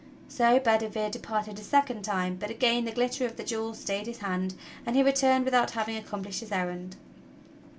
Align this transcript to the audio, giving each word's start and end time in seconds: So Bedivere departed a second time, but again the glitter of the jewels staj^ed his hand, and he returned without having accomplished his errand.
So 0.27 0.59
Bedivere 0.59 1.11
departed 1.11 1.59
a 1.59 1.63
second 1.63 2.01
time, 2.01 2.35
but 2.37 2.49
again 2.49 2.85
the 2.85 2.91
glitter 2.91 3.23
of 3.27 3.37
the 3.37 3.43
jewels 3.43 3.85
staj^ed 3.85 4.07
his 4.07 4.17
hand, 4.17 4.55
and 4.83 4.95
he 4.95 5.03
returned 5.03 5.45
without 5.45 5.69
having 5.69 5.95
accomplished 5.95 6.39
his 6.39 6.51
errand. 6.51 6.95